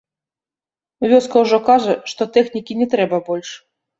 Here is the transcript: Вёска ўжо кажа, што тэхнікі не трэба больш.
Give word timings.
Вёска 1.11 1.37
ўжо 1.43 1.59
кажа, 1.67 1.93
што 2.13 2.27
тэхнікі 2.37 2.79
не 2.83 2.87
трэба 2.95 3.17
больш. 3.31 3.49